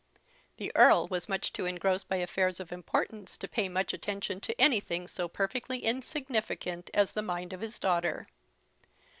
[0.57, 4.59] The Earl was too much engrossed by affairs of importance to pay much attention to
[4.59, 8.25] anything so perfectly insignificant as the mind of his daughter.